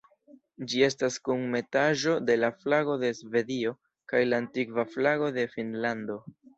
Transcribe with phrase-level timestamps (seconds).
[0.71, 3.77] Ĝi estas kunmetaĵo de la flago de Svedio
[4.15, 6.23] kaj la antikva flago de Finnlando.